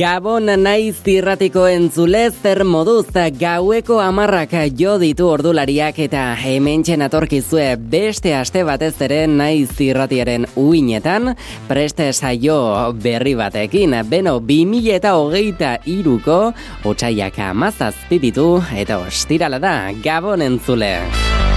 [0.00, 8.32] Gabon naiz zirratiko entzule zer moduz gaueko amarrak jo ditu ordulariak eta hemen atorkizue beste
[8.34, 11.34] aste batez ere naiz zirratiaren uinetan
[11.68, 20.40] preste saio berri batekin beno 2000 eta hogeita iruko otxaiak amazazpiditu eta ostirala da Gabon
[20.40, 21.49] entzule.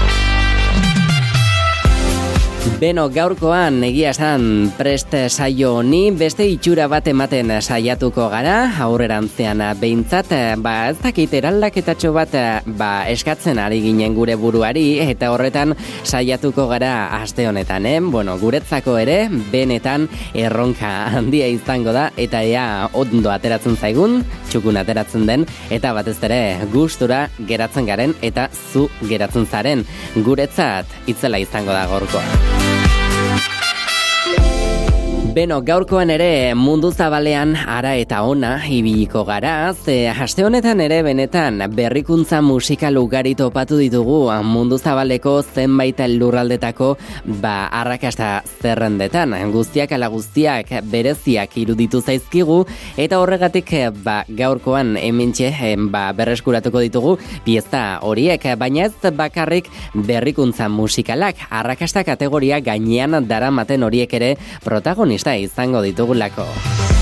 [2.63, 10.31] Beno, gaurkoan egia esan preste saio honi beste itxura bat ematen saiatuko gara, aurrerantzean behintzat,
[10.63, 12.35] ba ez dakit eraldaketatxo bat
[12.79, 17.99] ba, eskatzen ari ginen gure buruari, eta horretan saiatuko gara aste honetan, eh?
[17.99, 25.27] Bueno, guretzako ere, benetan erronka handia izango da, eta ea ondo ateratzen zaigun, txukun ateratzen
[25.27, 26.41] den, eta batez ere
[26.71, 29.87] gustura geratzen garen, eta zu geratzen zaren,
[30.23, 32.52] guretzat itzela izango da gorkoa.
[35.33, 41.57] Beno, gaurkoan ere mundu zabalean ara eta ona ibiliko gara, ze haste honetan ere benetan
[41.73, 46.97] berrikuntza musikal ugari topatu ditugu mundu zabaleko zenbait lurraldetako
[47.41, 49.33] ba arrakasta zerrendetan.
[49.51, 52.59] Guztiak ala guztiak bereziak iruditu zaizkigu
[52.95, 55.49] eta horregatik ba gaurkoan hementxe
[55.89, 59.65] ba berreskuratuko ditugu pieza horiek, baina ez bakarrik
[59.95, 66.92] berrikuntza musikalak arrakasta kategoria gainean daramaten horiek ere protagonista protagonista izango ditugulako.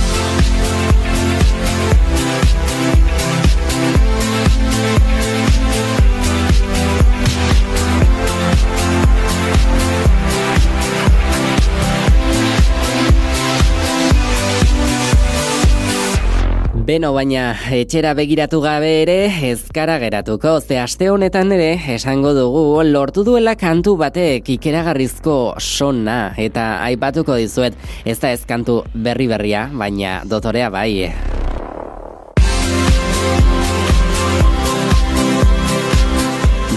[16.81, 19.17] Beno, baina etxera begiratu gabe ere
[19.51, 20.55] ezkara geratuko.
[20.65, 27.77] Ze aste honetan ere esango dugu lortu duela kantu batek ikeragarrizko sona eta aipatuko dizuet
[28.03, 31.11] ez da ez kantu berri berria, baina dotorea bai.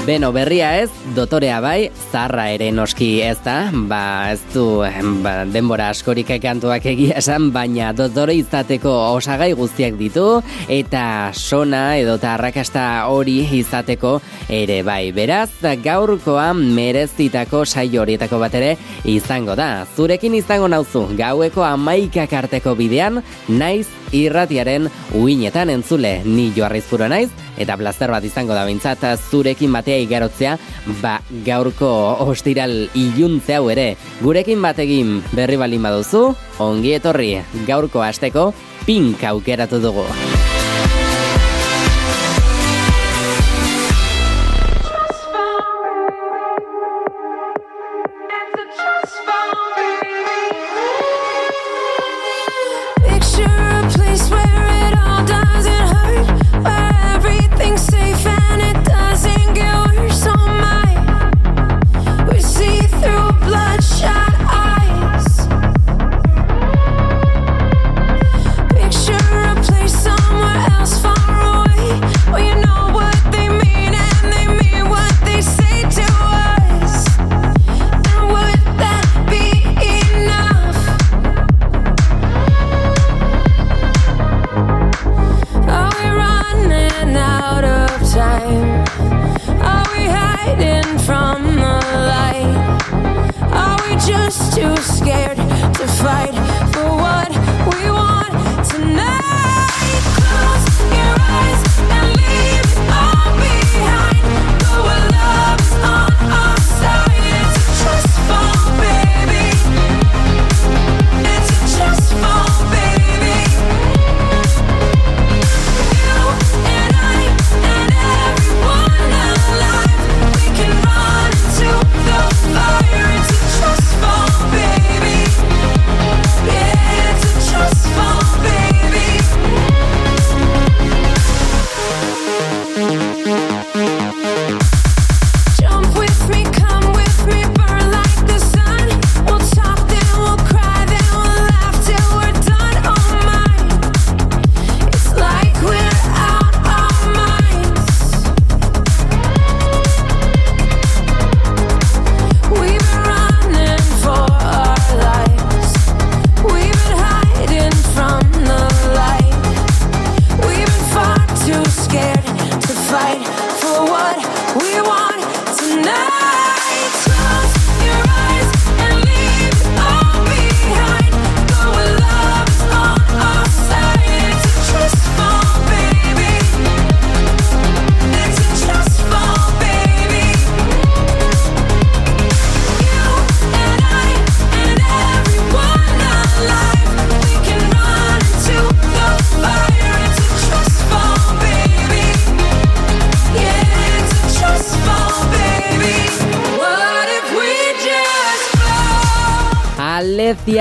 [0.05, 4.83] Beno, berria ez, dotorea bai, zarra ere noski ez da, ba, ez du,
[5.25, 10.27] ba, denbora askorik ekantuak egia esan, baina dotore izateko osagai guztiak ditu,
[10.69, 14.19] eta sona edo arrakasta hori izateko
[14.53, 15.09] ere bai.
[15.17, 15.49] Beraz,
[15.81, 18.75] gaurkoa merezitako saio horietako bat ere
[19.09, 19.87] izango da.
[19.97, 27.77] Zurekin izango nauzu, gaueko amaikak arteko bidean, naiz irratiaren uinetan entzule, ni joarrizpuro naiz, eta
[27.77, 30.57] blaster bat izango da bintzat zurekin batea igarotzea,
[31.03, 31.91] ba gaurko
[32.27, 36.27] ostiral iluntze hau ere, gurekin bategin berri balin baduzu,
[36.59, 37.39] ongi etorri.
[37.67, 38.53] Gaurko asteko
[38.87, 40.07] pink aukeratu dugu.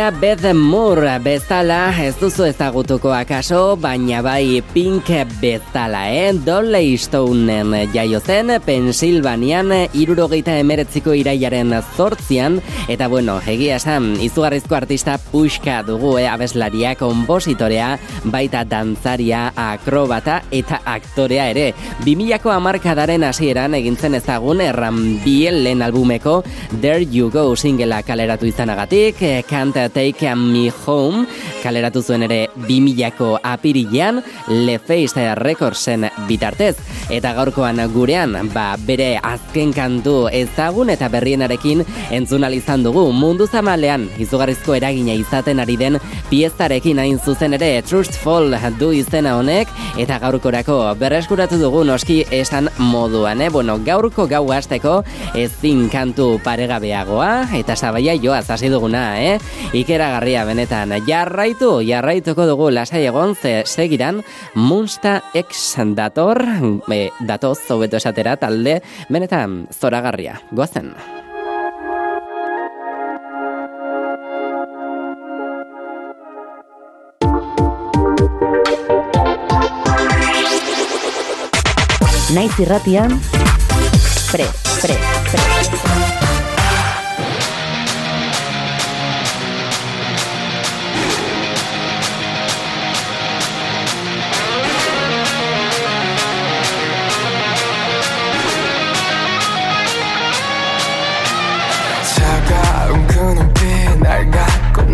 [0.03, 5.07] Alecia Beth Moore bezala ez duzu ezagutuko akaso, baina bai Pink
[5.39, 6.33] bezala, eh?
[6.33, 12.59] Dolly Stoneen jaio zen Pensilvanian irurogeita emeretziko iraiaren zortzian,
[12.89, 16.27] eta bueno, egia esan, izugarrizko artista puxka dugu, eh?
[16.27, 21.69] Abeslaria, kompositorea, baita dantzaria, akrobata eta aktorea ere.
[22.03, 26.41] Bimilako amarkadaren hasieran egintzen ezagun erran biel lehen albumeko
[26.81, 31.27] There You Go singela kaleratu izanagatik, Music Can't Take Me Home
[31.63, 36.75] kaleratu zuen ere 2000ko apirilean Leface Recordsen bitartez
[37.13, 44.09] eta gaurkoan gurean ba, bere azken kantu ezagun eta berrienarekin entzun izan dugu mundu zamalean
[44.19, 45.99] izugarrizko eragina izaten ari den
[46.29, 53.41] pieztarekin hain zuzen ere Trustful du izena honek eta gaurkorako berreskuratu dugu noski esan moduan
[53.41, 53.49] eh?
[53.49, 55.03] bueno, gaurko gau hasteko
[55.35, 59.39] ezin kantu paregabeagoa eta sabaia joaz hasi duguna eh?
[59.73, 60.93] Ikeragarria benetan
[61.53, 64.23] jarraitu, jarraituko dugu lasai egon ze segiran
[64.55, 66.41] Munsta X dator,
[66.89, 70.41] e, datoz zobeto esatera talde benetan zoragarria.
[70.51, 70.93] Goazen.
[82.33, 83.19] Naiz irratian,
[84.31, 84.45] pre,
[84.81, 84.97] pre,
[85.29, 86.22] pre.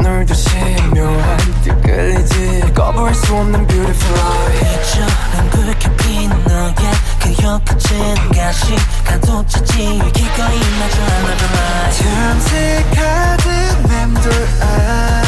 [0.01, 0.49] 널 다시
[0.93, 1.37] 묘한
[1.81, 2.73] 끌리지.
[2.73, 5.05] 거부할 수 없는 beautiful eye 잊혀
[5.35, 6.73] 난 그렇게 핀 너의
[7.21, 8.75] 그 옆끝은 가시.
[9.05, 9.73] 가도 찾지
[10.13, 13.47] 기꺼이 맞아 another night 탐색하듯
[13.89, 15.23] 맴돌아.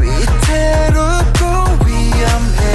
[0.00, 1.40] 위태롭고
[1.86, 2.65] 위험해.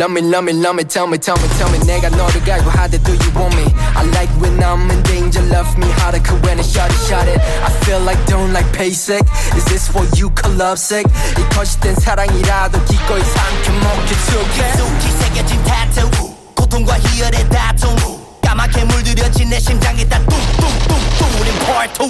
[0.00, 2.70] love me, love me, love me, tell me, tell me, tell me 내가 너를 갈고
[2.70, 3.64] 하대 do you want me
[3.96, 7.28] I like when I'm in danger, love me harder 그 when it's shot it, shot
[7.28, 9.22] it I feel like don't like basic
[9.56, 11.06] Is this what you call lovesick
[11.38, 16.10] 이 거짓된 사랑이라도 기꺼이 삼켜먹게 okay 깊숙이 새겨진 타투
[16.54, 18.19] 고통과 희열의 다툼
[18.51, 22.09] 까맣게 물들여진 내 심장에 다 뚱뚱뚱 뚫린 포르투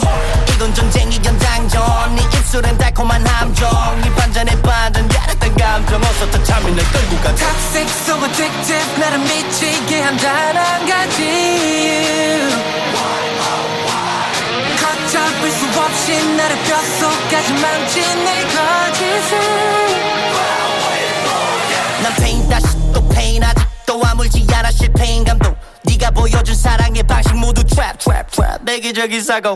[0.56, 3.70] 이건 전쟁이 연장전 네 입술엔 달콤한 함정.
[4.04, 6.02] 이 반전에 반전 야릇한 감정.
[6.02, 9.00] 어서 더 참이 날 끌고 가 Toxic so addictive.
[9.00, 12.50] 나를 미치게 한단 한 가지.
[14.82, 19.38] 걷 잡을 수 없이 나를 뼛속까지 망친 내 거짓은
[22.02, 24.72] 난 페인 다시 또 페인 아직도 아물지 않아.
[24.72, 29.56] 실패인 감동 네가 보여준 사랑의 방식 모두 트랩 트랩 트랩 내기적인 사고.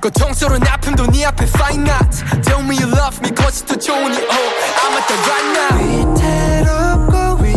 [0.00, 2.24] 고통스러운 아픔도 네 앞에 fine art.
[2.42, 3.30] Tell me you love me
[3.66, 4.50] 더 좋으니 oh
[4.82, 5.76] I'm at the right now.
[6.16, 7.55] 위태롭고 위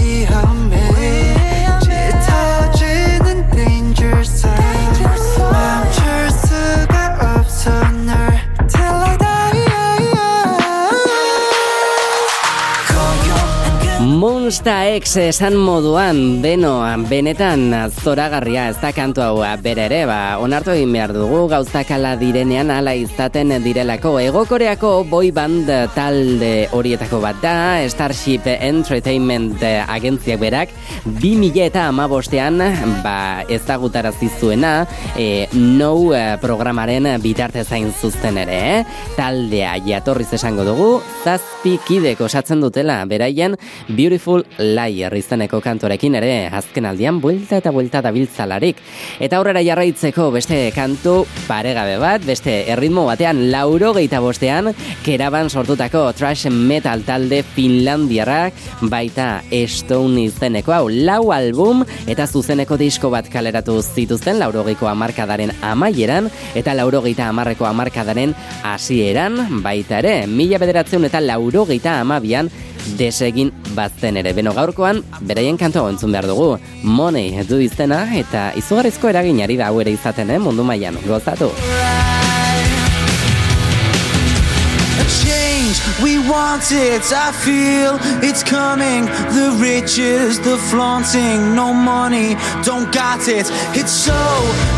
[14.50, 17.70] die Monsta X esan moduan, beno, benetan
[18.02, 22.72] zoragarria ez da kantu hau bere ere, ba, onartu egin behar dugu, gauzak ala direnean
[22.74, 24.16] ala izaten direlako.
[24.18, 27.54] Egokoreako boy band talde horietako bat da,
[27.94, 30.74] Starship Entertainment agentziak berak,
[31.06, 32.58] 2000 eta amabostean,
[33.06, 36.10] ba, ezagutarazi zuena, e, no
[36.42, 38.84] programaren bitartez zain zuzten ere, eh?
[39.14, 40.90] taldea jatorriz esango dugu,
[41.24, 48.02] zazpi kidek osatzen dutela, beraien, Beautiful Liar izeneko kantorekin ere azken aldian buelta eta buelta
[48.06, 48.80] dabiltzalarik.
[49.20, 54.72] Eta aurrera jarraitzeko beste kantu paregabe bat, beste erritmo batean lauro geita bostean,
[55.06, 58.54] keraban sortutako trash metal talde Finlandiarrak
[58.92, 59.30] baita
[59.68, 66.76] Stone izeneko hau lau album eta zuzeneko disko bat kaleratu zituzten laurogeiko amarkadaren amaieran eta
[66.78, 72.50] laurogeita amarreko amarkadaren hasieran baita ere, mila bederatzen eta laurogeita amabian
[73.00, 74.34] desegin bazten ere.
[74.34, 76.52] Beno gaurkoan, beraien kantoa entzun behar dugu.
[76.84, 80.40] Money du izena eta izugarrizko eraginari da hau ere izaten, eh?
[80.40, 81.52] mundu mailan gozatu.
[86.02, 89.06] We want it, I feel it's coming.
[89.36, 93.52] The riches, the flaunting, no money, don't got it.
[93.76, 94.16] It's so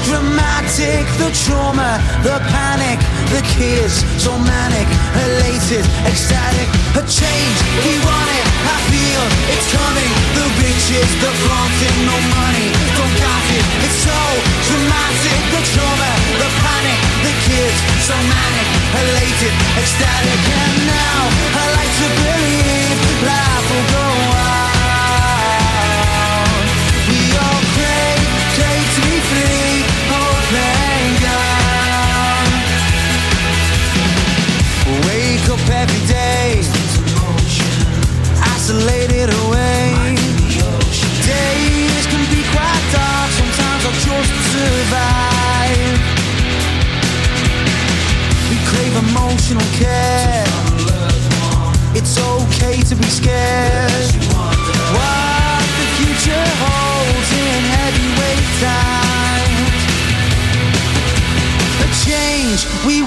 [0.10, 2.98] dramatic, the trauma, the panic,
[3.31, 6.67] the kids, so manic, elated, ecstatic.
[7.00, 7.57] A change,
[7.88, 9.23] we want it, I feel
[9.55, 10.11] it's coming.
[10.35, 12.69] The riches, the flaunting, no money,
[13.00, 13.65] don't got it.
[13.88, 14.19] It's so
[14.67, 16.11] dramatic, the trauma,
[16.43, 18.67] the panic, the kids, so manic,
[19.00, 20.39] elated, ecstatic.
[20.51, 21.19] And now
[21.55, 22.80] I like to believe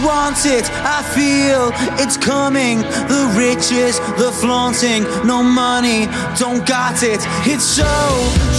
[0.05, 0.69] want it.
[0.85, 2.85] I feel it's coming.
[3.09, 6.07] The riches, the flaunting, no money,
[6.37, 7.25] don't got it.
[7.49, 7.89] It's so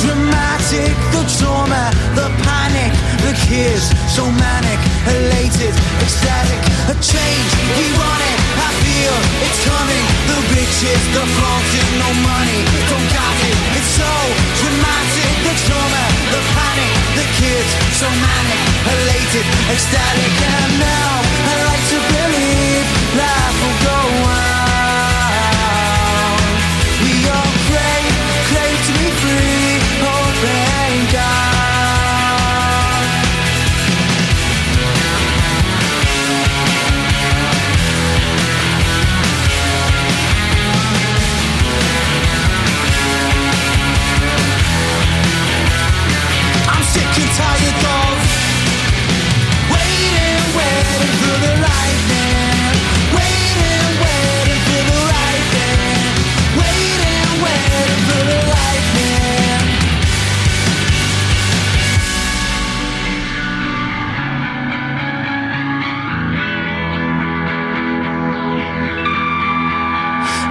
[0.01, 0.89] dramatic.
[1.13, 6.61] The trauma, the panic, the kids, so manic, elated, ecstatic.
[6.89, 8.37] A change, we want it.
[8.65, 10.05] I feel it's coming.
[10.25, 13.57] The riches, the flaunting, no money, don't got it.
[13.77, 14.11] It's so
[14.59, 15.31] dramatic.
[15.45, 17.71] The trauma, the panic, the kids,
[18.01, 20.33] so manic, elated, ecstatic.
[20.45, 21.11] And now
[21.49, 22.85] I like to believe
[23.17, 23.94] life will go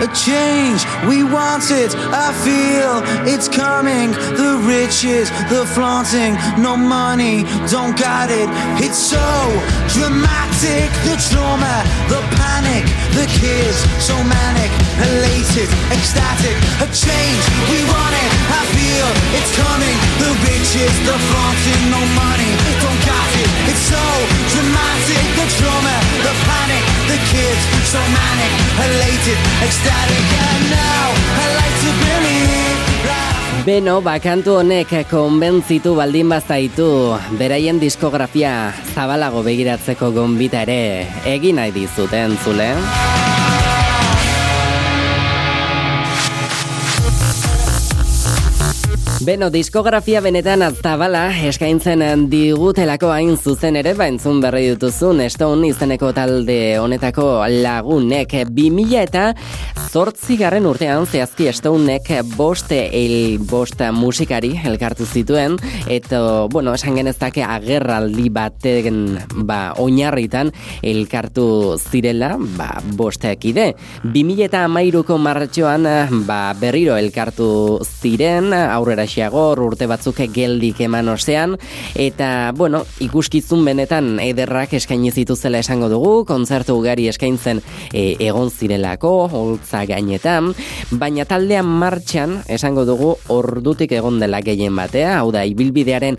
[0.04, 0.84] a change.
[1.08, 4.12] We want it, I feel it's coming.
[4.37, 8.49] The riches, the flaunting, no money, don't got it.
[8.84, 9.28] It's so
[9.96, 10.88] dramatic.
[11.08, 11.76] The trauma,
[12.12, 12.84] the panic,
[13.16, 14.70] the kids, so manic,
[15.02, 16.56] elated, ecstatic.
[16.84, 19.96] A change, we want it, I feel it's coming.
[20.22, 22.50] The riches, the flaunting, no money,
[22.82, 23.50] don't got it.
[23.70, 24.04] It's so
[24.54, 25.22] dramatic.
[25.38, 28.52] The trauma, the panic, the kids, so manic,
[28.86, 30.24] elated, ecstatic.
[30.46, 32.74] And now I like to believe.
[33.64, 42.36] Beno, bakantu honek konbentzitu baldin bazaitu, beraien diskografia zabalago begiratzeko gonbita ere egin nahi dizuten
[42.44, 42.74] zule.
[49.25, 56.11] Beno, diskografia benetan zabala eskaintzen digutelako hain zuzen ere, ba entzun berri dituzun Stone izeneko
[56.12, 57.25] talde honetako
[57.62, 59.23] lagunek 2000 eta
[59.95, 65.57] zortzigarren urtean zehazki Stonek boste el bosta musikari elkartu zituen
[65.88, 66.21] eta,
[66.52, 69.00] bueno, esan genezake agerraldi baten
[69.49, 70.52] ba, oinarritan
[70.83, 73.71] elkartu zirela ba, bosteak ide.
[74.04, 75.88] 2000 eta amairuko martxoan
[76.28, 81.56] ba, berriro elkartu ziren aurrera xeagor urte batzuk geldik eman ostean
[81.94, 89.12] eta, bueno, ikuskizun benetan ederrak eskaini zituzela esango dugu, kontzertu ugari eskaintzen e, egon zirelako,
[89.33, 90.52] holtza gainetan,
[90.99, 96.18] baina taldean martxan esango dugu ordutik egon dela gehien batea, hau da, ibilbidearen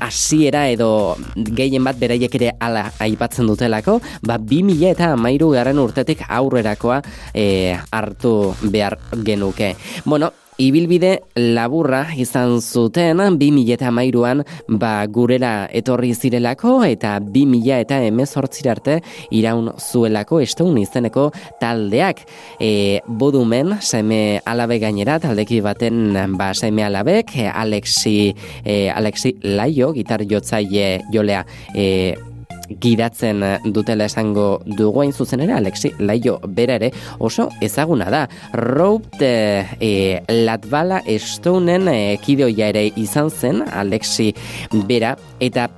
[0.00, 6.24] hasiera edo gehien bat beraiek ere ala aipatzen dutelako, ba 2000 eta amairu garen urtetik
[6.28, 7.00] aurrerakoa
[7.32, 9.74] e, hartu behar genuke.
[10.04, 14.40] Bueno, Ibilbide laburra izan zuten 2000 eta mairuan
[14.80, 18.94] ba, gurera etorri zirelako eta 2000 eta emezortzir arte
[19.36, 21.26] iraun zuelako esteun izeneko
[21.60, 22.22] taldeak.
[22.56, 28.32] E, bodumen, seme alabe gainera, taldeki baten ba, seme alabek, Alexi,
[28.64, 31.44] e, Alexi Laio, gitar jotzaile jolea,
[31.74, 32.16] e,
[32.68, 38.26] gidatzen dutela esango dugu hain zuzen ere, Alexi Laio bera ere oso ezaguna da.
[38.52, 44.32] Rope e, Latvala Stonen e, kideoia ere izan zen Alexi
[44.86, 45.70] bera, eta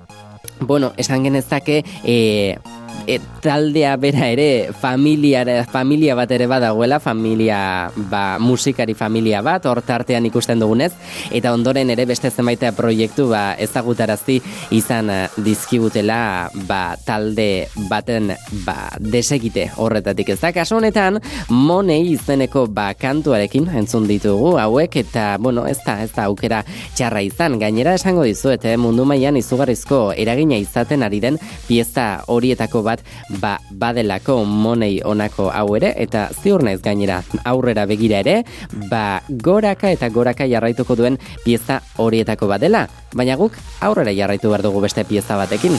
[0.61, 2.59] Bueno, esan genezake, e,
[3.07, 9.83] e, taldea bera ere familia, familia bat ere badagoela, familia ba, musikari familia bat, hor
[9.83, 10.93] tartean ikusten dugunez,
[11.33, 14.41] eta ondoren ere beste zenbaitea proiektu ba, ezagutarazi
[14.75, 18.33] izan eh, dizkibutela ba, talde baten
[18.67, 20.53] ba, desegite horretatik ez da.
[20.53, 26.29] Kaso honetan, monei izeneko ba, kantuarekin entzun ditugu hauek, eta bueno, ez da, ez da
[26.29, 26.65] aukera
[26.97, 27.59] txarra izan.
[27.63, 31.39] Gainera esango dizuet, eh, mundu mailan izugarrizko eragina izaten ari den
[31.69, 33.05] pieza horietako bat
[33.43, 38.43] ba, badelako monei onako hau ere, eta ziur naiz gainera aurrera begira ere,
[38.89, 44.85] ba, goraka eta goraka jarraituko duen pieza horietako badela, baina guk aurrera jarraitu behar dugu
[44.89, 45.77] beste pieza batekin.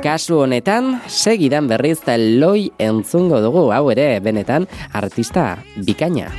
[0.00, 2.00] Kasu honetan, segidan berriz
[2.40, 6.32] loi entzungo dugu, hau ere, benetan, artista bikaina.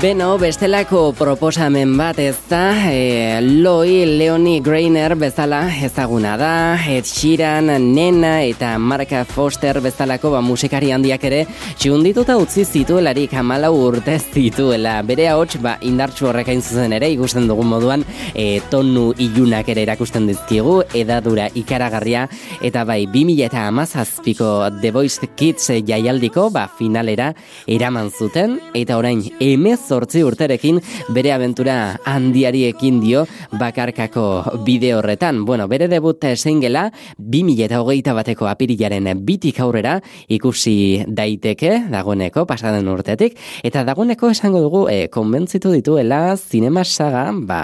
[0.00, 6.52] Beno, bestelako proposamen bat ez da, e, Loi Leoni Greiner bezala ezaguna da,
[6.88, 11.42] Ed Sheeran, Nena eta Marka Foster bezalako ba, musikari handiak ere
[11.76, 14.94] txundituta utzi zituelarik amala urte zituela.
[15.04, 19.84] Bere ahots ba, indartsu horrek hain zuzen ere ikusten dugun moduan e, tonu ilunak ere
[19.84, 22.24] erakusten dizkigu, edadura ikaragarria
[22.64, 24.48] eta bai 2000 eta amazazpiko
[24.80, 27.34] The Voice Kids jaialdiko ba, finalera
[27.68, 30.78] eraman zuten eta orain emez zortzi urterekin
[31.14, 31.76] bere aventura
[32.06, 33.24] handiariekin dio
[33.58, 34.26] bakarkako
[34.66, 35.44] bide horretan.
[35.44, 39.98] Bueno, bere debut singela 2000 eta bateko apirilaren bitik aurrera
[40.28, 47.60] ikusi daiteke dagoeneko pasaden urtetik eta dagoeneko esango dugu e, konbentzitu dituela zinema saga ba,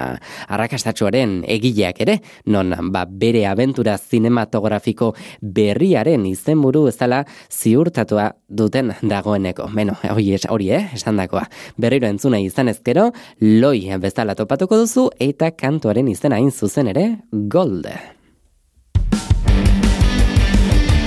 [0.48, 9.68] arrakastatxoaren egileak ere non ba, bere aventura zinematografiko berriaren izenburu ez dela ziurtatua duten dagoeneko.
[9.74, 11.44] Beno, hori, hori eh, esan dakoa.
[11.76, 17.86] Berriro entzuna izan ezkero, loi bezala topatuko duzu eta kantuaren izena hain zuzen ere, gold.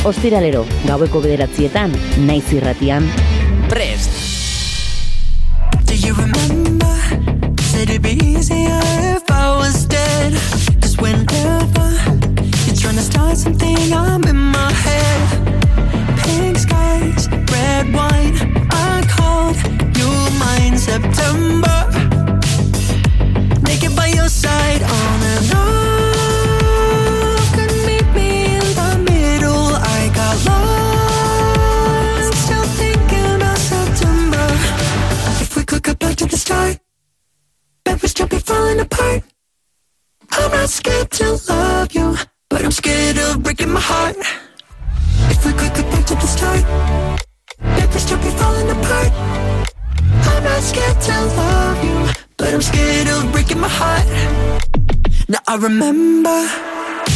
[0.06, 1.92] Ostiralero, gaueko bederatzietan,
[2.26, 3.10] naiz irratian.
[3.70, 4.14] Prest!
[5.86, 6.96] Do you remember?
[7.72, 8.80] Said it'd be easier
[9.18, 10.34] if I was dead.
[10.82, 11.90] Cause whenever
[12.66, 15.22] you're trying to start something, I'm in my head.
[16.24, 18.29] Pink skies, red wine.
[20.90, 21.79] September.
[55.60, 56.30] Remember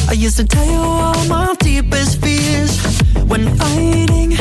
[0.09, 2.77] I used to tell you all my deepest fears
[3.25, 4.31] when fighting.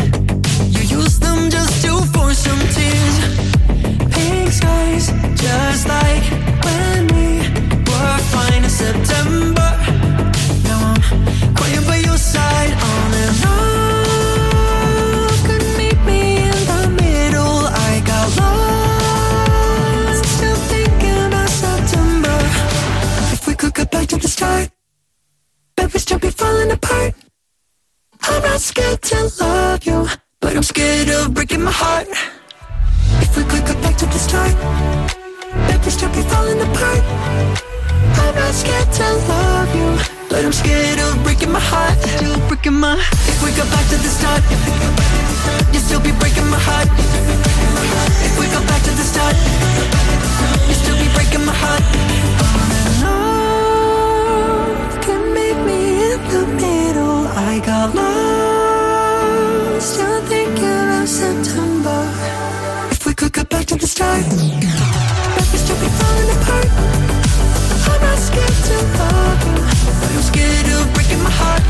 [0.74, 3.16] You used them just to force some tears.
[4.12, 6.61] Pink skies, just like
[28.62, 30.06] scared to love you,
[30.38, 32.06] but I'm scared of breaking my heart.
[33.18, 34.54] If we could get back to the start,
[35.84, 37.02] we still be falling apart.
[38.22, 39.90] I'm not scared to love you,
[40.30, 41.98] but I'm scared of breaking my heart.
[42.16, 42.94] Still breaking my.
[43.26, 44.42] If we go back to the start,
[45.74, 46.86] you still be breaking my heart.
[48.22, 49.34] If we go back to the start,
[50.68, 52.11] you still be breaking my heart.
[57.44, 62.08] I got lost, still thinking of September.
[62.90, 66.68] If we could get back to the start, but we still be falling apart.
[67.90, 69.54] I'm not scared to love you,
[70.00, 71.62] but I'm scared of breaking my heart.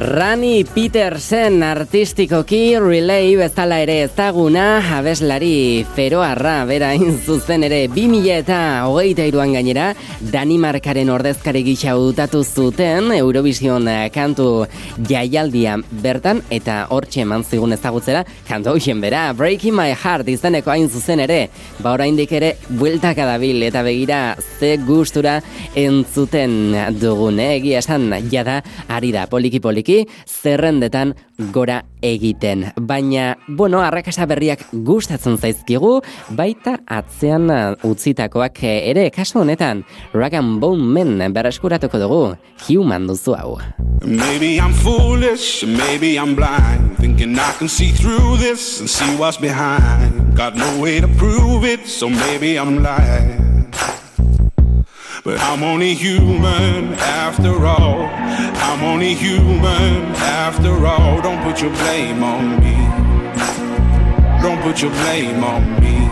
[0.00, 8.60] Rani Petersen artistikoki relay bezala ere ezaguna abeslari feroarra bera hain zuzen ere 2000 eta
[8.88, 9.90] hogeita iruan gainera
[10.32, 14.46] Danimarkaren ordezkari gisa utatu zuten Eurovision kantu
[15.10, 20.88] jaialdia bertan eta hortxe eman zigun ezagutzera kantu hoxen bera Breaking My Heart izeneko hain
[20.88, 21.40] zuzen ere
[21.78, 24.22] ba oraindik ere bueltaka dabil eta begira
[24.60, 25.40] ze gustura
[25.74, 26.56] entzuten
[27.02, 27.56] dugun eh?
[27.58, 31.14] egia esan jada ari da poliki poliki zerrendetan
[31.52, 32.66] gora egiten.
[32.76, 36.00] Baina, bueno, arrakasa berriak gustatzen zaizkigu,
[36.36, 37.50] baita atzean
[37.84, 42.22] utzitakoak ere kasu honetan, Rag and Bone Men berreskuratuko dugu,
[42.68, 43.58] human duzu hau.
[44.04, 46.96] Maybe I'm foolish, maybe I'm blind.
[46.98, 50.36] Thinking I can see through this and see what's behind.
[50.36, 53.70] Got no way to prove it, so maybe I'm lying.
[55.22, 58.04] But I'm only human after all.
[58.04, 61.20] I'm only human after all.
[61.20, 62.76] Don't put your blame on me.
[64.40, 66.08] Don't put your blame on me.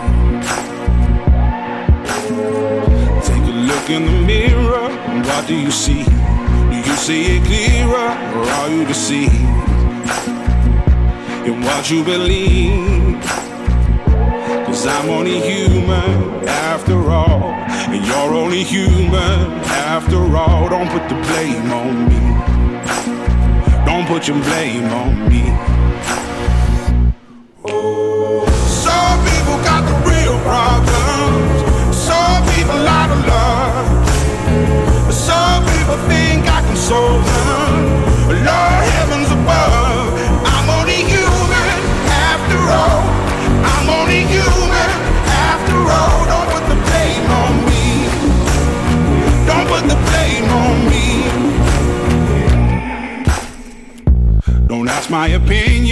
[3.25, 4.89] Take a look in the mirror.
[5.09, 6.03] and What do you see?
[6.03, 9.33] Do you see it clearer or are you deceived?
[11.47, 13.17] In what you believe?
[14.69, 17.41] Cause I'm only human after all.
[17.89, 20.69] And you're only human after all.
[20.69, 22.19] Don't put the blame on me.
[23.83, 25.79] Don't put your blame on me.
[27.65, 28.58] Some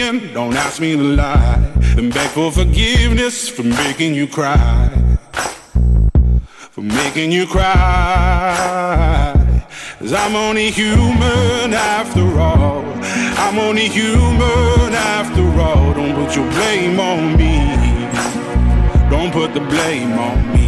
[0.08, 0.34] opinion.
[0.34, 1.74] Don't ask me to lie.
[1.98, 4.90] And beg for forgiveness for making you cry.
[6.72, 9.34] For making you cry.
[10.00, 12.86] Cause I'm only human after all.
[13.38, 15.94] I'm only human after all.
[15.94, 17.58] Don't put your blame on me.
[19.10, 20.68] Don't put the blame on me.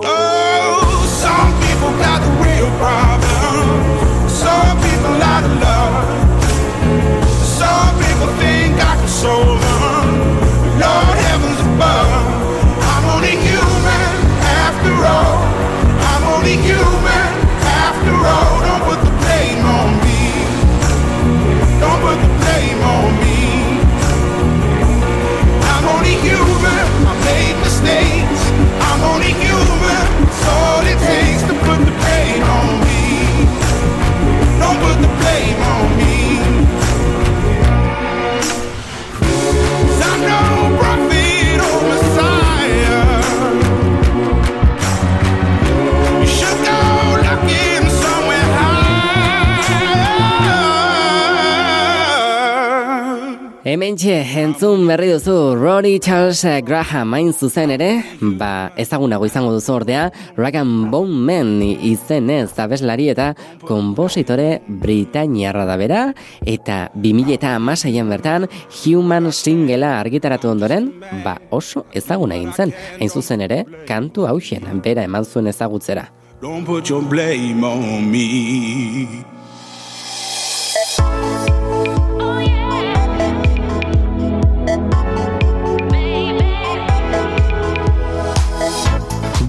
[0.00, 4.28] Oh, some people got the real problem.
[4.28, 6.23] Some people out of love
[8.76, 9.73] got the soul.
[53.84, 57.88] Hemen txe, entzun berri duzu Rory Charles Graham hain zuzen ere,
[58.40, 60.06] ba, ezagunago izango duzu ordea,
[60.38, 63.26] Rag and Bone Man izenez abeslari eta
[63.68, 66.00] kompositore Britainiarra da bera,
[66.48, 68.48] eta 2000 eta amaseian bertan
[68.86, 70.88] Human Singela argitaratu ondoren,
[71.20, 76.08] ba, oso ezaguna egin zen, hain zuzen ere, kantu hausen, bera eman zuen ezagutzera.
[76.40, 79.43] Don't put your blame on me.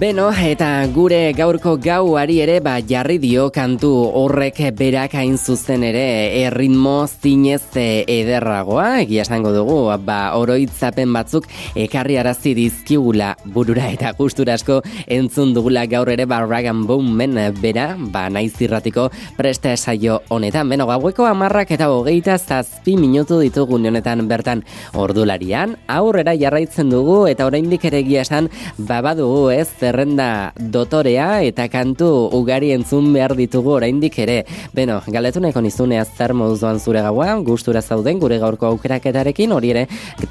[0.06, 3.90] Beno, eta gure gaurko gauari ere ba jarri dio kantu
[4.20, 6.04] horrek berak hain zuzen ere
[6.44, 14.12] erritmo zinez e, ederragoa, egia esango dugu, ba oroitzapen batzuk ekarri arazi dizkigula burura eta
[14.20, 20.70] gusturasko entzun dugula gaur ere ba Ragan Men bera, ba naiz irratiko preste saio honetan.
[20.70, 24.62] Beno, gaueko amarrak eta hogeita zazpi minutu ditugu honetan bertan
[24.94, 32.28] ordularian, aurrera jarraitzen dugu eta oraindik ere egia esan babadugu ez zerrenda dotorea eta kantu
[32.36, 34.42] ugari entzun behar ditugu oraindik ere.
[34.76, 39.86] Beno, galetu nahiko nizunea zer moduzuan zure gaua, gustura zauden gure gaurko aukeraketarekin, hori ere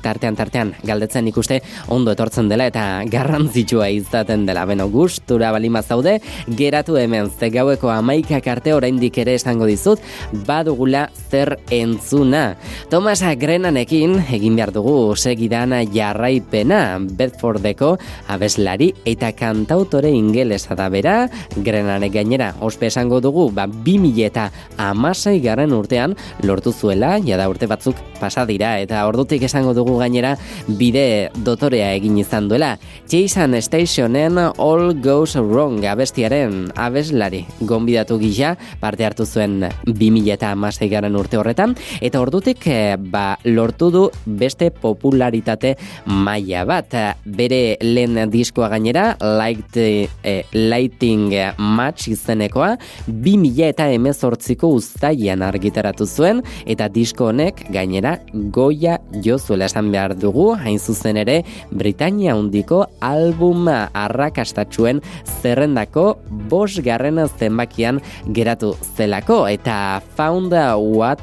[0.05, 4.67] tartean tartean galdetzen ikuste ondo etortzen dela eta garrantzitsua izaten dela.
[4.69, 6.19] Beno, gustura balima zaude,
[6.61, 10.03] geratu hemen ze gaueko amaikak arte oraindik ere esango dizut,
[10.45, 12.45] badugula zer entzuna.
[12.93, 17.95] Tomasa Grenanekin egin behar dugu segidana jarraipena Bedfordeko
[18.29, 21.29] abeslari eta kantautore ingelesa da bera,
[21.61, 24.47] grenare gainera, ospe esango dugu, ba, 2000 eta
[24.81, 26.15] amasai garen urtean
[26.47, 30.35] lortu zuela, jada urte batzuk pasa dira, eta ordutik esango dugu gainera,
[30.81, 32.79] bide dotorea egin izan duela.
[33.11, 40.89] Jason Stationen All Goes Wrong abestiaren abeslari gonbidatu gisa, parte hartu zuen 2000 eta amasai
[40.89, 45.75] garen urte horretan, eta ordutik eh, ba, lortu du beste popularitate
[46.09, 46.97] maila bat.
[47.25, 52.75] Bere lehen diskoa gainera, Light, eh, Lighting Match izenekoa
[53.09, 58.17] 2000 eta emezortziko ustaian argitaratu zuen eta disko honek gainera
[58.55, 60.53] goia jozuela esan behar dugu.
[60.55, 65.03] Hain zuzen ere Britania hundiko albuma arrakastatxuen
[65.43, 66.19] zerrendako
[66.51, 68.01] bos garren zenbakian
[68.35, 69.45] geratu zelako.
[69.49, 71.21] Eta Found What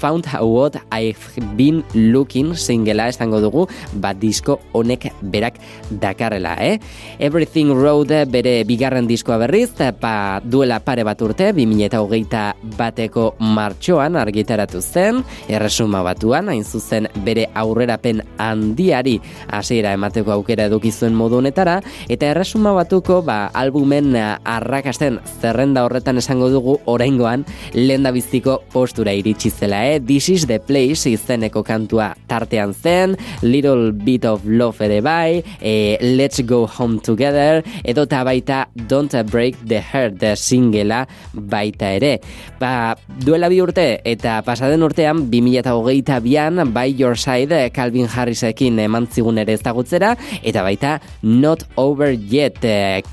[0.00, 1.20] Found What I've
[1.56, 3.66] Been Looking singela esango dugu,
[4.00, 5.58] bat disko honek berak
[6.00, 6.78] dakarrela, eh?
[7.18, 14.80] Everything Road bere bigarren diskoa berriz, pa duela pare bat urte, 2008 bateko martxoan argitaratu
[14.80, 15.20] zen,
[15.52, 19.18] erresuma batuan, hain zuzen bere aurrerapen handiari
[19.52, 26.48] hasiera emateko aukera edukizuen modu honetara, eta erresuma batuko ba, albumen arrakasten zerrenda horretan esango
[26.48, 27.44] dugu oraingoan
[27.76, 29.89] lenda biziko postura iritsi zela, eh?
[29.98, 35.98] This is the place izeneko kantua tartean zen, Little Bit of Love ere bai, e,
[36.00, 42.20] Let's Go Home Together, edo eta baita Don't Break the Heart the singela baita ere.
[42.60, 49.08] Ba, duela bi urte eta pasaden urtean 2008 bian By Your Side Calvin Harrisekin eman
[49.10, 52.62] zigun ere ezagutzera, eta baita Not Over Yet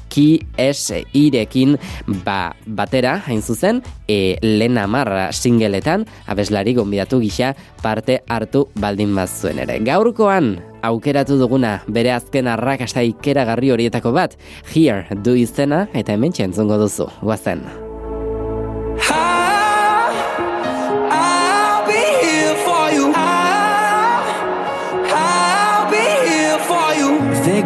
[0.10, 1.78] ki es irekin
[2.26, 7.54] ba, batera, hain zuzen, e, lehen amarra singeletan, abeslari gonbidatu gisa
[7.84, 9.80] parte hartu baldin bazuen ere.
[9.80, 14.38] Gaurkoan, aukeratu duguna bere azken arrakasta ikeragarri horietako bat,
[14.74, 17.68] here du izena eta hemen txentzungo duzu, guazen.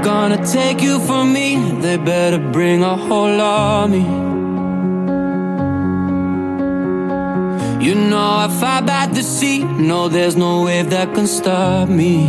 [0.03, 4.30] Gonna take you from me, they better bring a whole army.
[7.81, 9.63] You know I fight by the sea.
[9.63, 12.27] No, there's no wave that can stop me.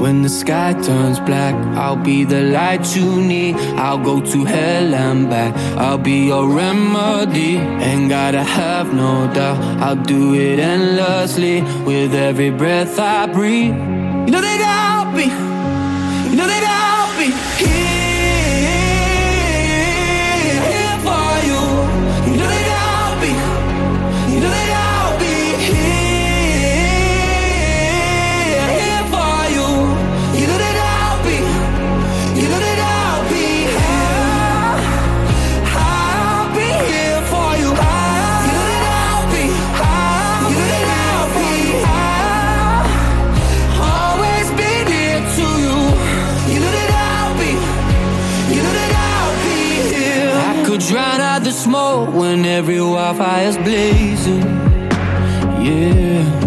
[0.00, 3.56] When the sky turns black, I'll be the light you need.
[3.76, 5.52] I'll go to hell and back.
[5.76, 7.56] I'll be your remedy.
[7.56, 9.58] Ain't gotta have no doubt.
[9.82, 13.74] I'll do it endlessly with every breath I breathe.
[13.74, 15.26] You know that I'll be.
[16.30, 17.30] You know that I'll be
[17.62, 17.85] here,
[51.66, 54.46] smoke when every wildfire's blazing.
[55.66, 56.45] Yeah.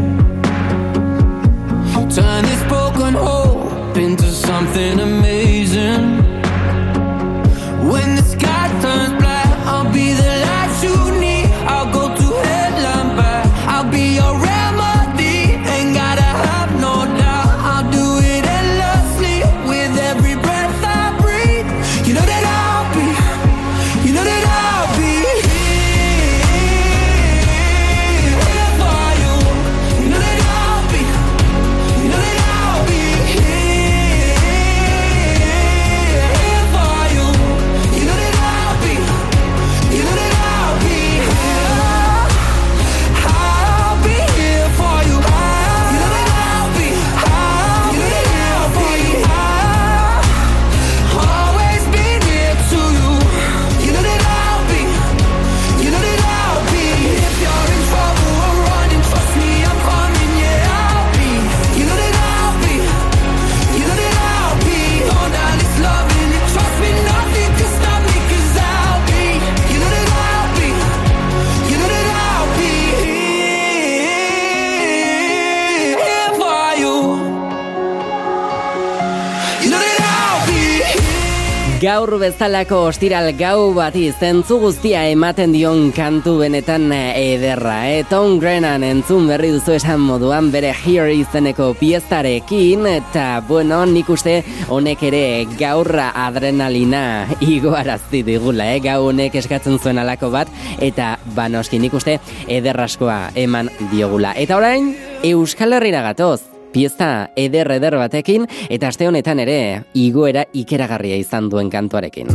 [82.09, 87.99] Gaur bezalako ostiral gau bati zentzu guztia ematen dion kantu benetan ederra, eh?
[88.09, 94.39] Tom Grennan entzun berri duzu esan moduan bere Here izeneko piestarekin, eta bueno, nik uste
[94.73, 95.23] honek ere
[95.61, 98.81] gaurra adrenalina igoarazti digula, eh?
[98.81, 100.49] Gau honek eskatzen zuen alako bat,
[100.81, 102.17] eta banoski nik uste
[102.47, 104.33] ederraskoa eman diogula.
[104.33, 106.39] Eta orain, Euskal Herrira gatoz,
[106.73, 109.59] pieza eder eder batekin eta aste honetan ere
[109.93, 112.29] igoera ikeragarria izan duen kantuarekin.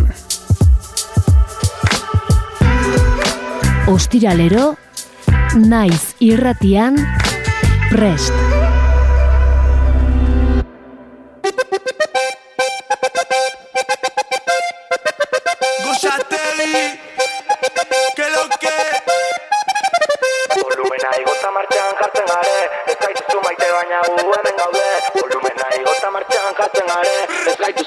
[3.90, 4.74] Ostiralero,
[5.60, 6.96] naiz irratian,
[7.90, 8.53] prest.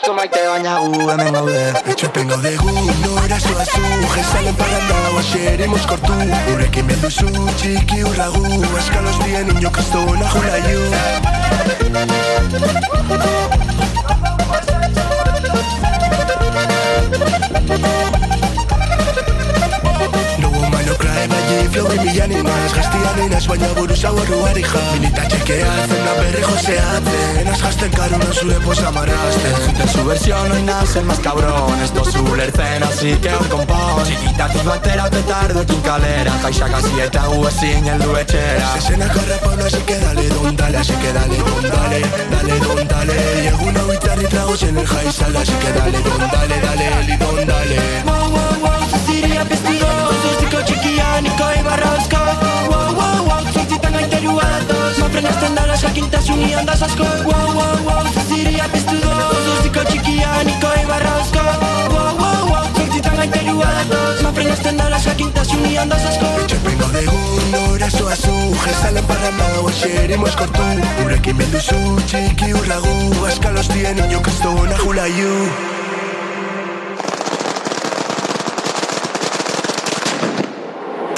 [0.08, 1.74] Gaituzu maite baina gu hemen gaude.
[1.92, 2.72] Etxopen gaude gu,
[3.04, 3.82] nora zoazu
[4.14, 6.14] Jezalen paranda, oaxeremos kortu
[6.54, 7.28] Urekin beduzu,
[7.60, 8.46] txiki urragu.
[8.80, 10.82] Eskalos dien ino kristona julaiu
[13.10, 13.57] No
[21.78, 27.36] Blogen bilan imaz gaztian einaz baina buruz hau erruari jak Milita txekeatzen da berri joseatzen
[27.42, 32.24] Enaz jazten karunan zure posa marazten Zuten zu versión oin nazen maz cabron Ez dozu
[32.40, 37.92] lertzen hasik hor kompon Txikitatik batera ote tardo ekin kalera Jaixak hazi eta hu ezin
[37.92, 42.02] heldu etxera Zezenak arrapaun hasik edale don dale Así que dale don dale,
[42.34, 43.20] dale don dale.
[43.44, 47.46] Y alguna bitarri tragos en el jaizal Así que dale don dale, dale, li don
[47.54, 47.80] dale.
[48.10, 50.77] Wow, wow, wow, se ziria Zuziko txikitatik
[51.22, 52.18] Niko Ibarrauzko
[52.72, 57.04] Wow, wow, wow, zortzitan gaiterua datoz Ma frenasten da las jakintasuni handaz asko.
[57.26, 59.14] Wow, wow, wow, Cecilia Pestigo
[59.46, 65.76] Zuztiko txikia Niko Ibarrauzko Wow, wow, wow, zortzitan gaiterua datoz Ma frenasten da las jakintasuni
[65.78, 66.30] handaz asko.
[66.44, 67.24] Etxopen gaude gu,
[67.56, 70.70] nora zoazu Jezalen parranda, oaxeremos kortu
[71.06, 72.96] Urekin beduzu, txiki urragu.
[73.32, 75.34] Eskalos dien ino kristona julaiu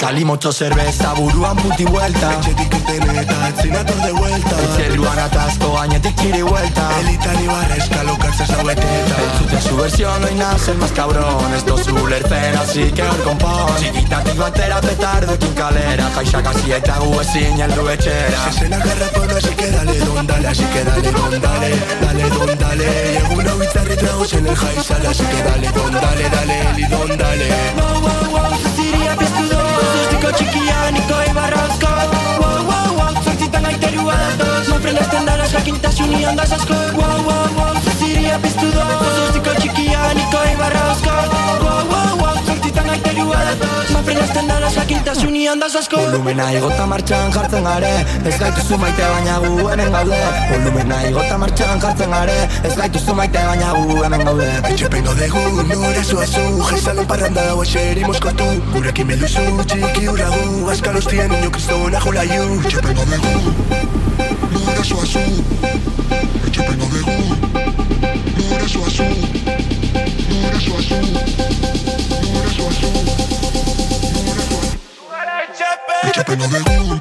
[0.00, 6.40] Kalimotxo cerveza buruan puti vuelta Etxetik enten eta etzinator de vuelta Zerruan atazko gainetik kiri
[6.42, 12.06] vuelta Elitan ibarra eskalo kartza zaueteta Entzuten su versión nace el más cabrón Esto su
[12.06, 17.86] lertzen, así que hor konpon Txikitatik batera petardoekin kalera Jaixak hasi eta gu ezin heldu
[17.92, 21.70] etxera Esena garrapano, así que dale don dale Así que dale don dale,
[22.00, 22.88] dale don dale
[23.20, 27.18] egun hau itzarri tragos en el jaizal Así que dale don dale, dale eli don
[27.18, 29.09] dale Wow, wow, wow, Pestigo
[30.30, 31.88] Zuztiko txikia Niko Ibarrauzko
[32.40, 34.68] Wow, wow, wow, zortzitan gaiterua datoz.
[34.70, 38.84] Ma frenasten da las jakintasuni handaz asko Wow, wow, wow, Cecilia Pestigo
[39.16, 41.16] Zuztiko txikia Niko Ibarrauzko
[41.64, 42.36] Wow, wow, wow,
[42.70, 45.96] zortzitan gaiterua datoz Ma frenasten da las jakintasuni handaz asko.
[45.96, 47.92] Volumena igota martxan jartzen gare.
[48.24, 50.20] Ez gaituzu maite baina gu hemen gaude.
[50.50, 52.36] Volumena igota martxan jartzen gare.
[52.64, 54.48] Ez gaituzu maite baina gu hemen gaude.
[54.70, 55.42] Etxepen gaude gu,
[55.72, 58.48] nora zoazu Jezalen parranda, oaxeremos kortu
[58.78, 63.32] Urekin beduzu, txiki urragu Eskalos dien ino kristona julaiu Etxepen gaude gu,
[64.54, 65.24] nora zoazu
[66.46, 67.16] Etxepen gaude gu,
[68.38, 69.08] nora zoazu
[70.30, 70.98] Nora zoazu,
[75.10, 76.96] nora zoazu Etxepen gaude gu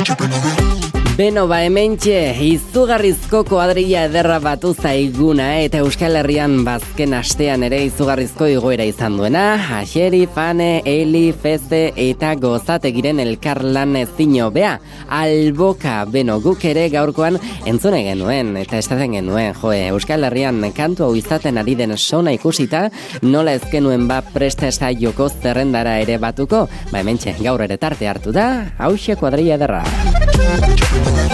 [0.00, 0.83] Etxepen gaude gu
[1.14, 8.48] Beno ba hementxe, izugarrizko koadrilla ederra batu zaiguna eta Euskal Herrian bazken astean ere izugarrizko
[8.50, 9.44] igoera izan duena.
[9.76, 14.72] Axeri, Fane, Eli, Feze eta gozategiren elkarlan ezino bea.
[15.06, 19.54] Alboka, beno, guk ere gaurkoan entzune genuen eta estaten genuen.
[19.62, 22.88] Joe, Euskal Herrian kantu hau izaten ari den sona ikusita,
[23.22, 28.34] nola ez genuen ba presta joko zerrendara ere batuko, ba hementxe, gaur ere tarte hartu
[28.34, 30.23] da, hauxe kuadrilla ederra.
[30.36, 31.33] Thank you.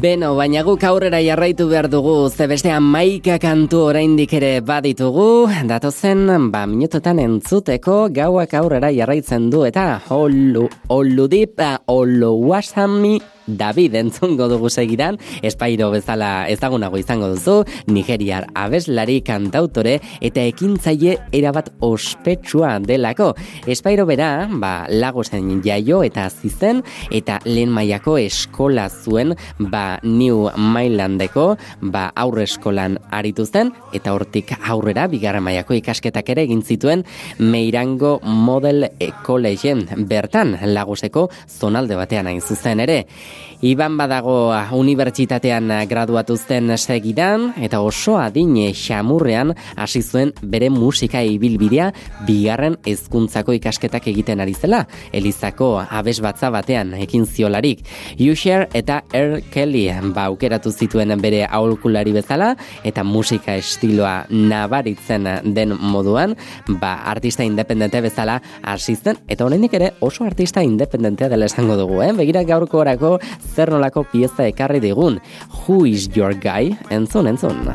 [0.00, 6.22] Beno, baina guk aurrera jarraitu behar dugu, ze beste maika kantu oraindik ere baditugu, datozen,
[6.48, 13.18] ba, minutotan entzuteko gauak aurrera jarraitzen du, eta holu, oludip, holu wasami
[13.58, 21.70] David entzungo dugu segidan, espairo bezala ezagunago izango duzu, Nigeriar abeslari kantautore eta ekintzaile erabat
[21.84, 23.32] ospetsua delako.
[23.70, 31.54] Espairo bera, ba, lagozen jaio eta zizen, eta lehen mailako eskola zuen, ba, New Mailandeko,
[31.80, 37.04] ba, aurre eskolan aritu zen, eta hortik aurrera, bigarren mailako ikasketak ere egin zituen,
[37.38, 38.88] Meirango Model
[39.26, 39.74] College
[40.10, 43.04] bertan lagoseko zonalde batean hain zuzen ere.
[43.60, 51.90] Iban badago unibertsitatean graduatu zen segidan eta oso adine xamurrean hasi zuen bere musika ibilbidea
[52.26, 54.86] bigarren hezkuntzako ikasketak egiten ari zela.
[55.12, 57.84] Elizako abes batza batean ekin ziolarik.
[58.16, 59.42] Usher eta R.
[59.52, 66.36] Kelly ba aukeratu zituen bere aholkulari bezala eta musika estiloa nabaritzen den moduan
[66.80, 72.00] ba artista independente bezala hasi zen eta oraindik ere oso artista independentea dela esango dugu,
[72.02, 72.12] eh?
[72.16, 73.18] Begira gaurko orako
[73.54, 75.20] zer nolako pieza ekarri digun.
[75.66, 76.76] Who is your guy?
[76.90, 77.66] Entzun, entzun.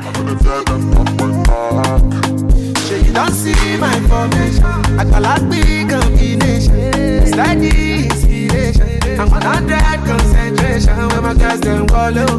[3.06, 4.64] You don't see my formation.
[4.98, 7.26] I call out big combination.
[7.26, 9.20] Steady inspiration.
[9.20, 10.96] I'm on hundred concentration.
[11.08, 12.38] When my guys them go low,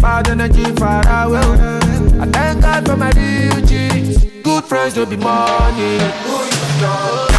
[0.00, 1.40] bad energy far away.
[2.20, 3.52] I thank God for my real.
[4.42, 5.98] Good friends don't be money.
[6.26, 7.31] Who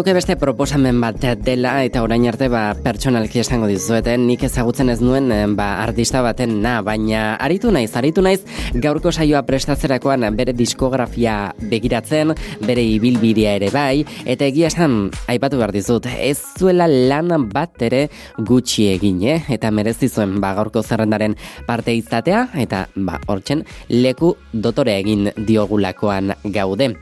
[0.00, 5.02] nuke beste proposamen bat dela eta orain arte ba, pertsonalki esango dizuete, nik ezagutzen ez
[5.04, 8.38] nuen eh, ba, artista baten na, baina aritu naiz, aritu naiz
[8.80, 12.32] gaurko saioa prestatzerakoan bere diskografia begiratzen,
[12.64, 18.06] bere ibilbidea ere bai, eta egia esan aipatu behar dizut, ez zuela lan bat ere
[18.38, 19.36] gutxi egin, eh?
[19.52, 21.36] eta merezi zuen ba, gaurko zerrendaren
[21.68, 26.94] parte izatea, eta ba, hortzen leku dotore egin diogulakoan gaude.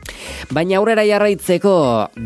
[0.51, 1.77] Baina aurrera jarraitzeko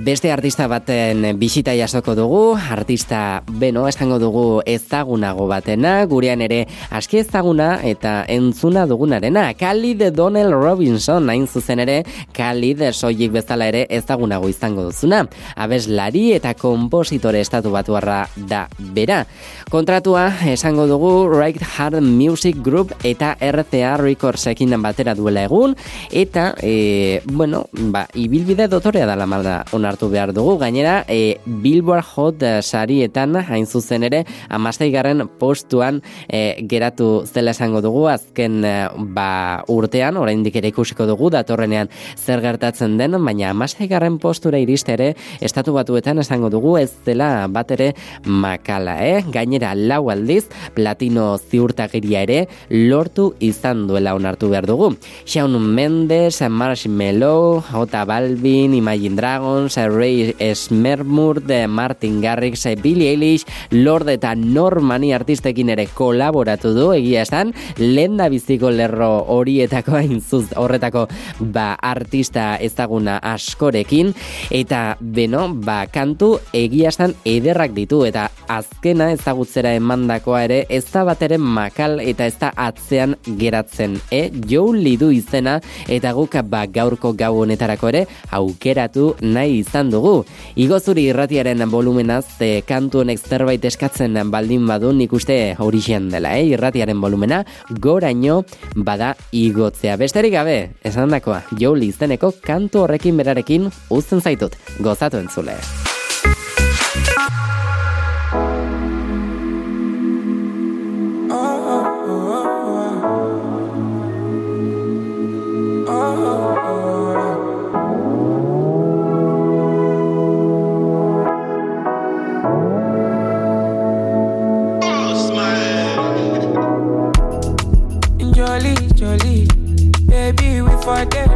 [0.09, 7.19] beste artista baten bisita jasoko dugu, artista beno esango dugu ezagunago batena, gurean ere aski
[7.21, 9.45] ezaguna eta entzuna dugunarena.
[9.59, 11.99] Khalid Donnell Robinson hain zuzen ere,
[12.35, 15.23] Khalid soilik bezala ere ezagunago izango duzuna.
[15.55, 19.23] Abeslari eta kompositore estatu batuarra da bera.
[19.71, 25.75] Kontratua esango dugu Right Hard Music Group eta RCA Recordsekin batera duela egun
[26.11, 30.52] eta e, bueno, ba, ibilbide dotorea dala malda onartu behar dugu.
[30.57, 37.81] Gainera, e, Billboard Hot eh, sarietan hain zuzen ere amasteigarren postuan e, geratu zela esango
[37.81, 44.19] dugu azken eh, ba, urtean, oraindik ere ikusiko dugu datorrenean zer gertatzen den, baina amasteigarren
[44.19, 47.93] postura iriste ere estatu batuetan esango dugu ez dela bat ere
[48.25, 49.23] makala, eh?
[49.33, 52.39] Gainera, lau aldiz, platino ziurtagiria ere
[52.69, 54.93] lortu izan duela onartu behar dugu.
[55.25, 64.33] Shawn Mendes, Marshmello, Ota Balvin, Imagine Dragons, Ray Smermurt, Martin Garrix, Billie Eilish, Lord eta
[64.35, 71.07] Normani artistekin ere kolaboratu du, egia esan, lehen da biziko lerro horietako hain zuz horretako
[71.39, 74.13] ba, artista ezaguna askorekin,
[74.51, 81.03] eta beno, ba, kantu egia esan ederrak ditu, eta azkena ezagutzera emandakoa ere ez da
[81.07, 84.27] bat ere makal eta ez da atzean geratzen, e?
[84.49, 90.22] Joe Lidu izena eta guk ba, gaurko gau honetarako ere aukeratu nahi izan dugu.
[90.55, 96.49] Igozuri irratiaren volumenaz e, kantu honek zerbait eskatzen baldin badu nik uste horixen dela, eh?
[96.53, 98.43] irratiaren volumena goraino
[98.75, 99.97] bada igotzea.
[99.97, 105.57] Besterik gabe, esan dakoa, Joe Lee izeneko kantu horrekin berarekin uzten zaitut, gozatu entzule.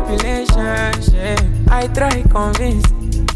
[0.07, 1.39] Relationship.
[1.69, 2.87] I try convince.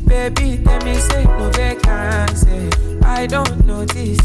[0.08, 2.70] Baby, tell me say no vacancy.
[3.04, 4.20] I don't notice.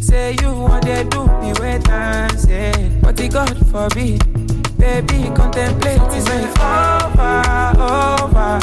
[0.00, 4.20] Say you want to do me wait and say, but the God forbid.
[4.78, 6.42] Baby, contemplate is my
[7.06, 8.58] over, over.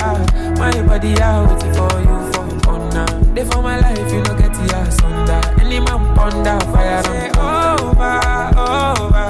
[0.60, 3.06] My body out waiting for you for corner.
[3.34, 5.62] Day for my life, you know get the ass under.
[5.62, 8.20] Any man ponder fire say over,
[8.60, 9.28] over.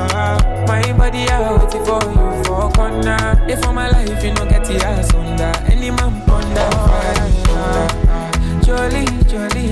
[0.68, 2.44] My body out waiting for you
[2.80, 3.46] corner.
[3.48, 5.52] Day for my life, you know get the ass under.
[5.72, 6.70] Any man ponder.
[8.66, 9.68] Jolly, jolly,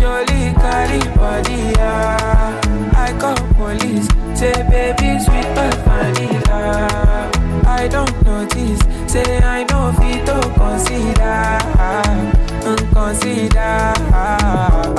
[0.00, 2.60] jolly, carry body, ah.
[3.06, 4.06] I call police,
[4.38, 7.30] say baby sweet but vanilla.
[7.66, 8.80] I don't notice,
[9.12, 11.58] say I know fit to consider,
[12.94, 13.74] consider.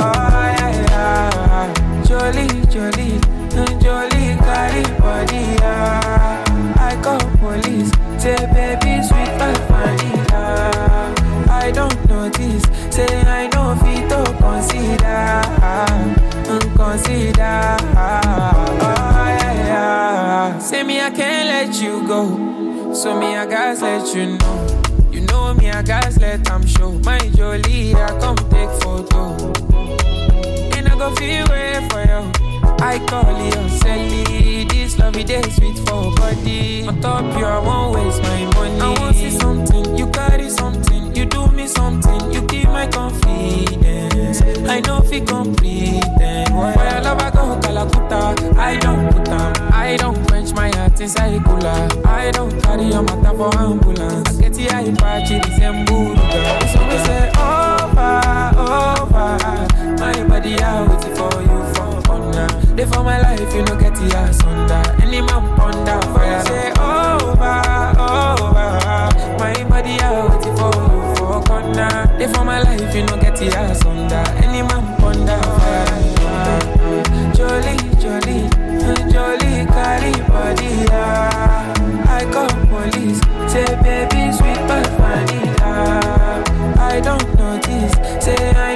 [0.05, 3.11] Oh yeah yeah, jolly jolly,
[13.07, 15.21] say I know fit to consider,
[16.47, 17.59] mm, consider.
[18.83, 24.15] Oh yeah yeah, say me I can't let you go, so me I gotta let
[24.15, 24.57] you know.
[25.11, 29.21] You know me I gotta let them show my jolly I come take photo.
[30.75, 32.21] And I go feel way for you.
[32.81, 34.65] I call you Sally.
[34.65, 36.87] This lovey day sweet for body.
[36.87, 38.79] On top you, I won't waste my money.
[38.79, 40.28] I want see something, you carry
[41.69, 44.41] something, you give my confidence.
[44.67, 46.51] I know if you complete then.
[46.53, 48.57] Why I love I go Kalakuta.
[48.57, 51.87] I don't put them, I don't quench my heart inside cooler.
[52.05, 54.37] I don't carry your matter for ambulance.
[54.37, 56.43] I get the eye patch, it is emburuga.
[56.71, 58.21] So we say over,
[58.57, 59.37] over.
[59.99, 62.47] My body out waiting for you for corner.
[62.75, 65.03] Day for my life, you know get the ass under.
[65.03, 66.43] Any man ponder fire.
[66.45, 67.59] Say over,
[67.99, 68.69] over.
[69.39, 70.98] My body out waiting for you
[71.41, 72.17] for corner.
[72.17, 74.23] Day for my life, you know get the ass under.
[74.43, 75.39] Any man ponder.
[77.35, 78.49] Jolly, jolly,
[79.11, 80.85] jolly, carry body.
[80.91, 81.73] ah.
[82.07, 83.19] I call police,
[83.51, 86.43] say baby sweet but vanilla.
[86.77, 88.68] I don't notice, say I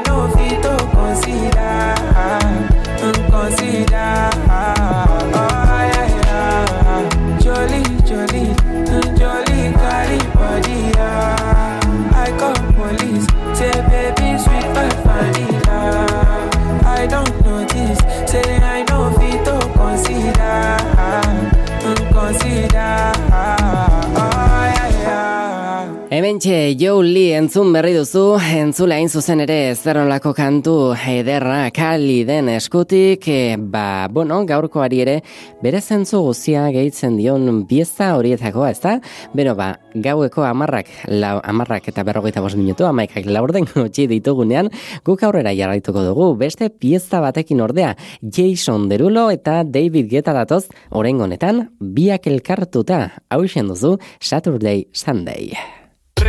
[26.34, 32.48] Hementxe Joe Lee entzun berri duzu, entzule hain zuzen ere zerrolako kantu ederra kali den
[32.50, 35.14] eskutik, e, ba, bueno, gaurkoari ere
[35.62, 38.96] bere zentzu guzia gehitzen dion biezta horietakoa, ezta?
[39.38, 44.72] Beno, ba, gaueko amarrak, lau, amarrak eta berrogeita bost minutu, amaikak laurden gutxi ditugunean,
[45.06, 51.30] guk aurrera jarraituko dugu, beste piezta batekin ordea, Jason Derulo eta David Guetta datoz, orengo
[51.30, 55.83] honetan, biak elkartuta, hau duzu, Saturday Sunday.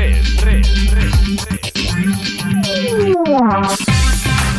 [0.05, 1.15] 3, 3, 3,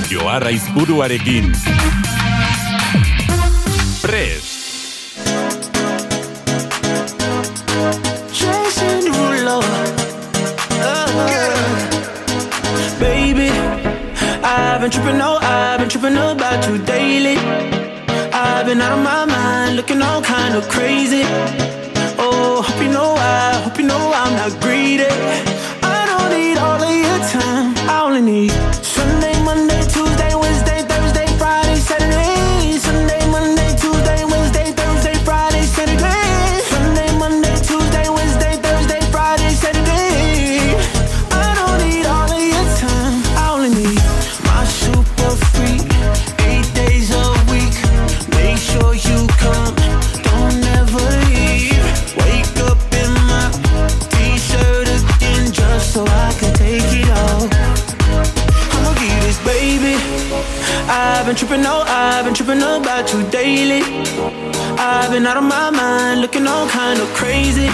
[0.10, 1.54] Joarra izburuarekin.
[9.06, 9.62] Derulo.
[13.00, 13.50] Baby,
[14.42, 17.38] I've been tripping, oh, I've been tripping about you daily.
[18.34, 21.24] I've been out of my mind, looking all kind of crazy.
[23.26, 25.55] I, hope you know I'm not greedy.
[61.26, 63.82] I've been tripping, oh, I've been tripping about you daily.
[64.78, 67.66] I've been out of my mind, looking all kind of crazy.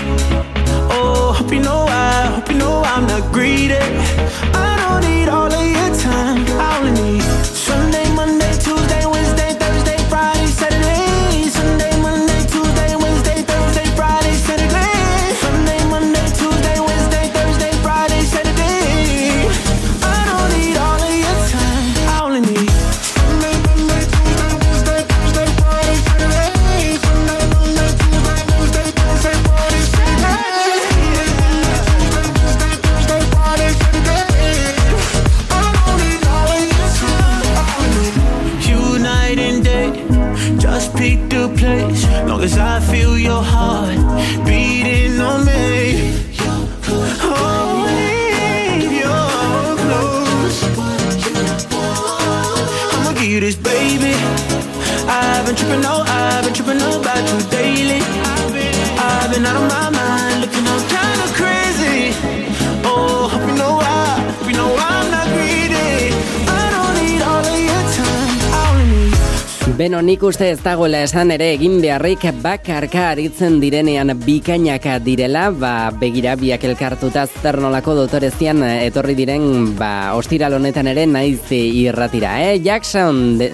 [0.89, 3.73] Oh, hope you know I, hope you know I'm not greedy.
[4.53, 5.60] I don't need all of
[70.11, 76.33] nik uste ez dagoela esan ere egin beharrik bakarka aritzen direnean bikainaka direla, ba, begira
[76.35, 82.33] biak elkartuta zer nolako dotorezian etorri diren ba, ostiral honetan ere naiz irratira.
[82.43, 82.57] Eh?
[82.65, 83.47] Jackson, de,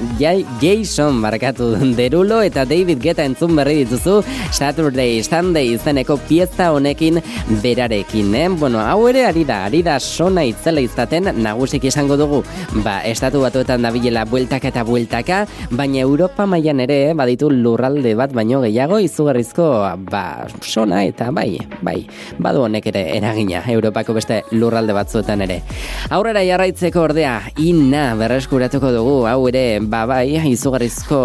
[0.64, 1.68] Jason barkatu
[2.00, 7.22] derulo eta David Guetta entzun berri dituzu Saturday, Sunday izeneko pieza honekin
[7.62, 8.34] berarekin.
[8.34, 8.48] Eh?
[8.58, 12.42] Bueno, hau ere ari da, ari da sona itzela izaten nagusik izango dugu.
[12.82, 18.34] Ba, estatu batuetan dabilela bueltaka eta bueltaka, baina Europa mailan ere eh, baditu lurralde bat
[18.36, 19.68] baino gehiago izugarrizko
[20.10, 22.00] ba, sona eta bai, bai,
[22.40, 25.60] badu honek ere eragina Europako beste lurralde batzuetan ere.
[26.16, 31.22] Aurrera jarraitzeko ordea, ina berreskuratuko dugu, hau ere, ba bai, izugarrizko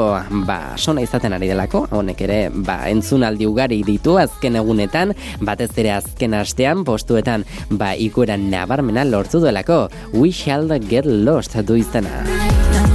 [0.49, 5.97] ba, sona izaten ari delako, honek ere, ba, entzunaldi ugari ditu azken egunetan, batez ere
[5.97, 12.92] azken astean postuetan, ba, ikuera nabarmena lortu duelako, We Shall Get Lost du izena.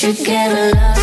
[0.00, 0.99] Should get lost.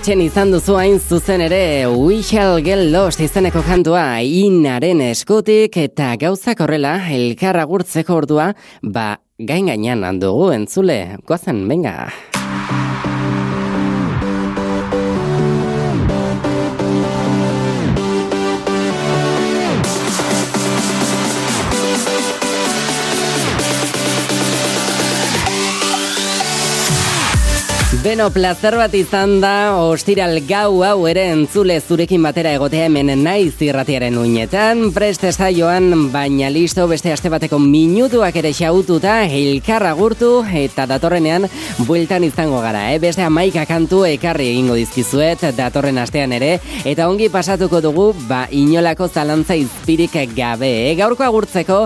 [0.00, 1.58] Hortzen izan duzu hain zuzen ere
[1.92, 8.48] We Shall Get Lost izeneko kantua inaren eskutik eta gauzak horrela elkarra gurtzeko ordua
[8.80, 12.08] ba gain gainean dugu entzule goazen, venga.
[28.00, 33.58] Beno, plazer bat izan da, ostiral gau hau ere entzule zurekin batera egotea hemen naiz
[33.60, 40.30] irratiaren uinetan, preste saioan, baina listo beste aste bateko minutuak ere xaututa, elkarra gurtu,
[40.62, 41.44] eta datorrenean
[41.84, 42.96] bueltan izango gara, eh?
[43.02, 46.54] beste amaika kantu ekarri egingo dizkizuet datorren astean ere,
[46.88, 50.96] eta ongi pasatuko dugu, ba, inolako zalantza izpirik gabe, eh?
[50.96, 51.82] gaurko agurtzeko,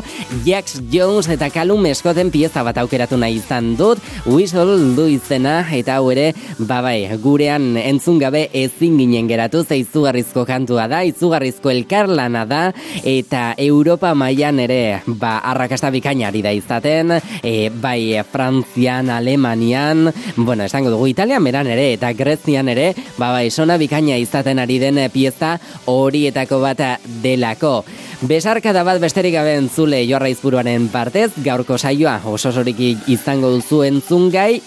[0.46, 3.98] Jax Jones eta Callum Scotten pieza bat aukeratu nahi izan dut,
[4.30, 10.44] Whistle du izena, eta hau ere, babai, gurean entzun gabe ezin ginen geratu, ze izugarrizko
[10.44, 12.62] kantua da, izugarrizko elkarlana da,
[13.04, 20.92] eta Europa mailan ere, ba, arrakasta bikainari da izaten, e, bai, Frantzian, Alemanian, bueno, esango
[20.92, 25.56] dugu Italian beran ere, eta Grezian ere, ba, bai, sona bikaina izaten ari den pieza
[25.90, 26.82] horietako bat
[27.22, 27.78] delako.
[28.24, 32.78] Besarkada bat besterik gabe entzule jorra izburuaren partez, gaurko saioa ososorik
[33.10, 34.62] izango duzu entzungai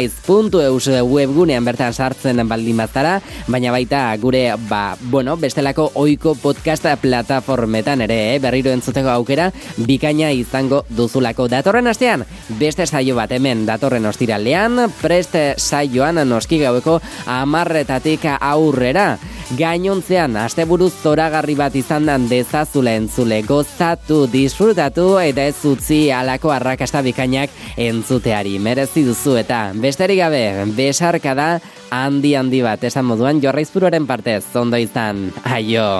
[0.00, 8.00] irratia.naiz.eus webgunean bertan sartzen baldin bazara, baina baita gure, ba, bueno, bestelako oiko podcast plataformetan
[8.06, 11.48] ere, eh, berriro entzuteko aukera, bikaina izango duzulako.
[11.48, 12.24] Datorren astean,
[12.58, 19.18] beste saio bat hemen datorren ostiralean, preste saioan noski gaueko amarretatik aurrera.
[19.58, 27.02] Gainontzean asteburu zoragarri bat izan dan dezazule entzule gozatu, disfrutatu eta ez utzi alako arrakasta
[27.02, 28.58] bikainak entzuteari.
[28.62, 30.44] Merezi duzu eta besterik gabe
[30.78, 31.50] besarka da
[31.90, 32.84] handi handi bat.
[32.86, 35.90] Esan moduan jorraizpuroaren partez ondo izan, aio!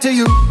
[0.00, 0.47] to you.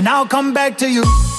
[0.00, 1.29] and I'll come back to you.